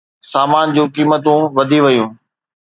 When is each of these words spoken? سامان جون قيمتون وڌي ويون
سامان 0.31 0.67
جون 0.75 0.87
قيمتون 0.95 1.41
وڌي 1.57 1.79
ويون 1.83 2.09